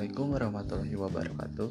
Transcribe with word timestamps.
Assalamualaikum 0.00 0.32
warahmatullahi 0.32 0.96
wabarakatuh. 0.96 1.68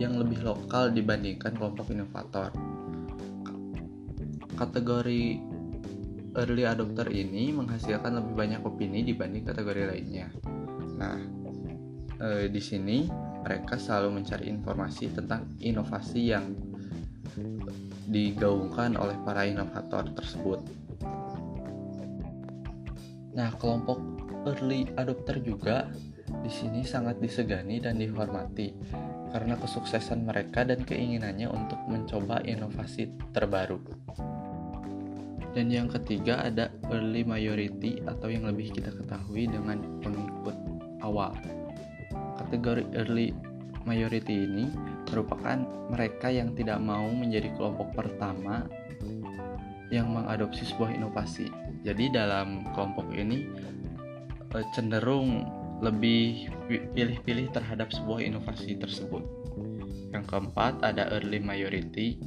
yang 0.00 0.16
lebih 0.16 0.40
lokal 0.44 0.88
dibandingkan 0.92 1.52
kelompok 1.56 1.92
inovator. 1.92 2.50
Kategori 4.58 5.22
early 6.38 6.64
adopter 6.66 7.08
ini 7.10 7.50
menghasilkan 7.54 8.18
lebih 8.22 8.34
banyak 8.34 8.60
opini 8.64 9.02
dibanding 9.06 9.44
kategori 9.46 9.90
lainnya. 9.90 10.28
Nah, 10.98 11.18
e, 12.18 12.28
di 12.50 12.60
sini 12.62 13.06
mereka 13.42 13.78
selalu 13.78 14.22
mencari 14.22 14.50
informasi 14.50 15.14
tentang 15.14 15.46
inovasi 15.62 16.20
yang 16.34 16.46
digaungkan 18.08 18.96
oleh 18.96 19.14
para 19.22 19.46
inovator 19.46 20.10
tersebut. 20.16 20.60
Nah, 23.36 23.54
kelompok 23.60 24.00
early 24.48 24.88
adopter 24.98 25.38
juga 25.38 25.86
di 26.44 26.50
sini 26.52 26.84
sangat 26.84 27.18
disegani 27.18 27.80
dan 27.80 27.96
dihormati 27.96 28.72
karena 29.32 29.56
kesuksesan 29.60 30.24
mereka 30.24 30.64
dan 30.64 30.84
keinginannya 30.84 31.48
untuk 31.48 31.80
mencoba 31.88 32.40
inovasi 32.44 33.12
terbaru. 33.32 33.80
Dan 35.52 35.72
yang 35.72 35.88
ketiga 35.88 36.44
ada 36.44 36.70
early 36.92 37.24
majority 37.24 37.98
atau 38.04 38.28
yang 38.28 38.46
lebih 38.46 38.72
kita 38.72 38.92
ketahui 38.94 39.48
dengan 39.48 39.80
pengikut 40.04 40.56
awal. 41.02 41.34
Kategori 42.38 42.84
early 42.94 43.34
majority 43.88 44.44
ini 44.44 44.68
merupakan 45.08 45.64
mereka 45.88 46.28
yang 46.28 46.52
tidak 46.52 46.78
mau 46.78 47.08
menjadi 47.08 47.48
kelompok 47.56 47.96
pertama 47.96 48.68
yang 49.88 50.12
mengadopsi 50.12 50.68
sebuah 50.68 50.92
inovasi. 51.00 51.48
Jadi 51.80 52.12
dalam 52.12 52.68
kelompok 52.76 53.08
ini 53.16 53.48
eh, 54.52 54.66
cenderung 54.76 55.57
lebih 55.78 56.50
pilih-pilih 56.68 57.54
terhadap 57.54 57.94
sebuah 57.94 58.22
inovasi 58.22 58.78
tersebut. 58.78 59.22
Yang 60.10 60.24
keempat 60.26 60.82
ada 60.82 61.12
early 61.14 61.38
majority. 61.38 62.18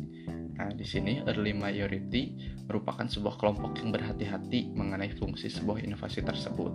Nah, 0.55 0.69
di 0.71 0.85
sini 0.85 1.25
early 1.25 1.51
majority 1.51 2.37
merupakan 2.69 3.03
sebuah 3.09 3.35
kelompok 3.41 3.81
yang 3.81 3.89
berhati-hati 3.91 4.71
mengenai 4.77 5.11
fungsi 5.17 5.49
sebuah 5.51 5.83
inovasi 5.83 6.21
tersebut. 6.21 6.71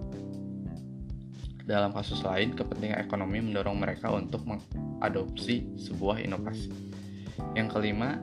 Dalam 1.67 1.91
kasus 1.91 2.23
lain, 2.23 2.55
kepentingan 2.55 3.03
ekonomi 3.03 3.43
mendorong 3.43 3.75
mereka 3.75 4.15
untuk 4.15 4.47
mengadopsi 4.47 5.67
sebuah 5.75 6.23
inovasi. 6.23 6.71
Yang 7.59 7.69
kelima, 7.75 8.23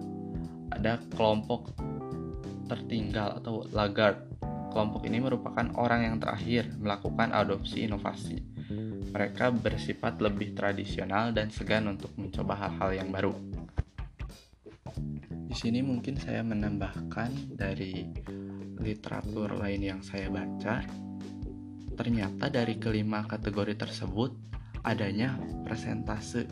ada 0.72 1.00
kelompok 1.12 1.76
tertinggal 2.72 3.44
atau 3.44 3.68
laggard 3.76 4.33
Kelompok 4.74 5.06
ini 5.06 5.22
merupakan 5.22 5.70
orang 5.78 6.02
yang 6.10 6.18
terakhir 6.18 6.66
melakukan 6.82 7.30
adopsi 7.30 7.86
inovasi. 7.86 8.42
Mereka 9.14 9.54
bersifat 9.54 10.18
lebih 10.18 10.58
tradisional 10.58 11.30
dan 11.30 11.54
segan 11.54 11.86
untuk 11.86 12.10
mencoba 12.18 12.58
hal-hal 12.58 13.06
yang 13.06 13.14
baru. 13.14 13.38
Di 15.30 15.54
sini 15.54 15.86
mungkin 15.86 16.18
saya 16.18 16.42
menambahkan 16.42 17.54
dari 17.54 18.10
literatur 18.82 19.54
lain 19.54 19.86
yang 19.86 20.02
saya 20.02 20.34
baca, 20.34 20.82
ternyata 21.94 22.50
dari 22.50 22.82
kelima 22.82 23.30
kategori 23.30 23.78
tersebut 23.78 24.34
adanya 24.82 25.38
presentase. 25.62 26.50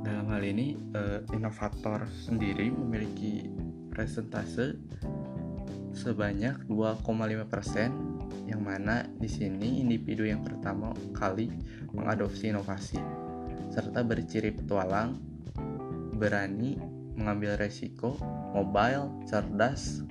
Dalam 0.00 0.32
hal 0.32 0.42
ini, 0.48 0.72
eh, 0.96 1.20
inovator 1.36 2.08
sendiri 2.08 2.72
memiliki 2.72 3.44
presentase 3.92 4.80
sebanyak 5.92 6.68
2,5% 6.68 8.48
yang 8.48 8.62
mana 8.64 9.04
di 9.16 9.28
sini 9.28 9.80
individu 9.80 10.26
yang 10.26 10.44
pertama 10.44 10.92
kali 11.14 11.50
mengadopsi 11.92 12.48
inovasi 12.52 12.98
serta 13.72 14.04
berciri 14.04 14.52
petualang, 14.52 15.16
berani, 16.20 16.76
mengambil 17.16 17.56
resiko, 17.56 18.20
mobile, 18.52 19.08
cerdas, 19.24 20.04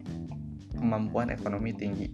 kemampuan 0.73 1.29
ekonomi 1.29 1.69
tinggi. 1.77 2.09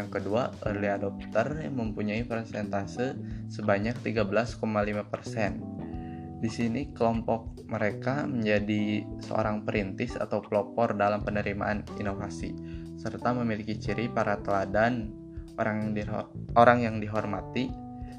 Yang 0.00 0.08
kedua, 0.08 0.48
early 0.64 0.88
adopter 0.88 1.60
yang 1.60 1.76
mempunyai 1.76 2.24
persentase 2.24 3.20
sebanyak 3.52 4.00
13,5%. 4.00 6.40
Di 6.40 6.48
sini 6.48 6.88
kelompok 6.96 7.68
mereka 7.68 8.24
menjadi 8.24 9.04
seorang 9.20 9.68
perintis 9.68 10.16
atau 10.16 10.40
pelopor 10.40 10.96
dalam 10.96 11.20
penerimaan 11.20 11.84
inovasi 12.00 12.87
serta 12.98 13.30
memiliki 13.30 13.78
ciri 13.78 14.10
para 14.10 14.42
teladan 14.42 15.14
orang 15.58 15.94
yang, 15.94 16.26
orang 16.58 16.78
yang 16.82 16.98
dihormati 16.98 17.70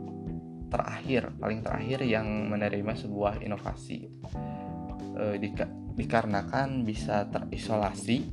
terakhir, 0.69 1.33
paling 1.41 1.65
terakhir 1.65 2.05
yang 2.05 2.53
menerima 2.53 2.93
sebuah 2.93 3.41
inovasi. 3.41 4.05
E, 5.15 5.39
dika 5.39 5.65
dikarenakan 5.91 6.87
bisa 6.87 7.27
terisolasi, 7.27 8.23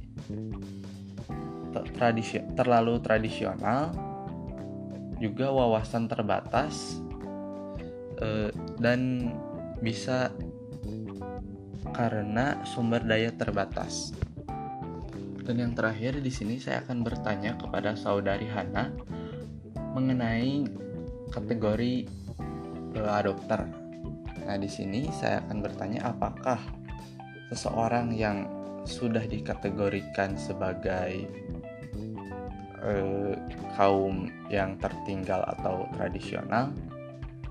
tradisi 1.99 2.39
terlalu 2.55 3.03
tradisional, 3.03 3.91
juga 5.19 5.51
wawasan 5.51 6.07
terbatas, 6.07 7.03
e, 8.23 8.55
dan 8.79 9.33
bisa 9.83 10.31
karena 11.95 12.63
sumber 12.63 13.03
daya 13.03 13.35
terbatas. 13.35 14.15
Dan 15.49 15.65
yang 15.65 15.73
terakhir 15.73 16.21
di 16.21 16.29
sini 16.29 16.61
saya 16.61 16.85
akan 16.85 17.01
bertanya 17.01 17.57
kepada 17.57 17.97
saudari 17.97 18.45
Hana 18.53 18.93
mengenai 19.97 20.69
kategori 21.33 22.05
uh, 23.01 23.17
adopter. 23.17 23.88
Nah, 24.49 24.57
di 24.57 24.65
sini 24.65 25.13
saya 25.13 25.45
akan 25.45 25.61
bertanya 25.61 26.09
apakah 26.09 26.57
seseorang 27.53 28.17
yang 28.17 28.49
sudah 28.89 29.29
dikategorikan 29.29 30.41
sebagai 30.41 31.29
uh, 32.81 33.37
kaum 33.77 34.33
yang 34.49 34.81
tertinggal 34.81 35.45
atau 35.45 35.85
tradisional 35.93 36.73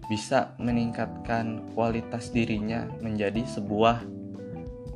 bisa 0.10 0.58
meningkatkan 0.58 1.62
kualitas 1.78 2.34
dirinya 2.34 2.90
menjadi 3.06 3.46
sebuah 3.46 4.02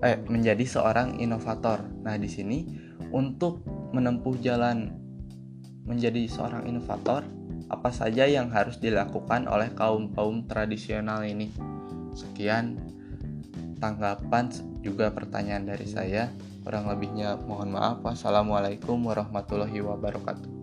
eh 0.02 0.18
menjadi 0.26 0.66
seorang 0.66 1.22
inovator. 1.22 1.86
Nah, 2.02 2.18
di 2.18 2.26
sini 2.26 2.66
untuk 3.14 3.62
menempuh 3.94 4.42
jalan 4.42 4.90
menjadi 5.86 6.26
seorang 6.26 6.66
inovator, 6.66 7.22
apa 7.70 7.94
saja 7.94 8.26
yang 8.26 8.50
harus 8.50 8.82
dilakukan 8.82 9.46
oleh 9.46 9.70
kaum-kaum 9.78 10.50
tradisional 10.50 11.22
ini? 11.22 11.54
Sekian 12.14 12.78
tanggapan 13.82 14.52
juga 14.86 15.10
pertanyaan 15.12 15.66
dari 15.66 15.88
saya. 15.90 16.30
Kurang 16.62 16.86
lebihnya 16.88 17.42
mohon 17.50 17.74
maaf. 17.74 18.06
Wassalamualaikum 18.06 19.02
warahmatullahi 19.02 19.82
wabarakatuh. 19.82 20.62